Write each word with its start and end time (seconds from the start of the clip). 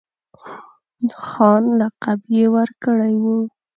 خان 1.25 1.63
لقب 1.79 2.19
یې 2.35 2.45
ورکړی 2.55 3.13
وو. 3.23 3.37